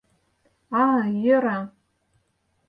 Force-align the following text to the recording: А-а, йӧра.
А-а, 0.81 1.01
йӧра. 1.23 1.59